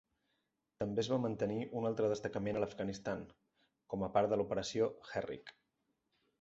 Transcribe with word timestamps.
També 0.83 1.03
es 1.03 1.09
va 1.11 1.19
mantenir 1.25 1.67
un 1.81 1.85
altre 1.91 2.09
destacament 2.15 2.59
a 2.61 2.65
l'Afganistan, 2.65 3.23
com 3.95 4.09
a 4.09 4.13
part 4.19 4.33
de 4.35 4.43
l'Operació 4.43 4.93
Herrick. 5.11 5.57